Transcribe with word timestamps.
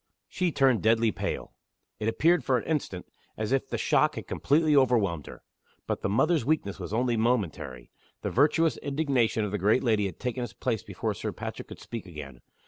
She 0.27 0.51
turned 0.51 0.81
deadly 0.81 1.11
pale. 1.11 1.53
It 1.99 2.07
appeared, 2.07 2.43
for 2.43 2.57
an 2.57 2.63
instant, 2.65 3.05
as 3.37 3.51
if 3.51 3.69
the 3.69 3.77
shock 3.77 4.15
had 4.15 4.25
completely 4.25 4.75
overwhelmed 4.75 5.27
her. 5.27 5.43
But 5.85 6.01
the 6.01 6.09
mother's 6.09 6.43
weakness 6.43 6.79
was 6.79 6.91
only 6.91 7.17
momentary 7.17 7.91
The 8.23 8.31
virtuous 8.31 8.77
indignation 8.77 9.45
of 9.45 9.51
the 9.51 9.59
great 9.59 9.83
lady 9.83 10.07
had 10.07 10.19
taken 10.19 10.43
its 10.43 10.53
place 10.53 10.81
before 10.81 11.13
Sir 11.13 11.31
Patrick 11.31 11.67
could 11.67 11.79
speak 11.79 12.07
again. 12.07 12.41